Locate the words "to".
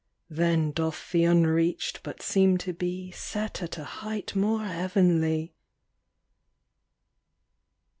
2.57-2.73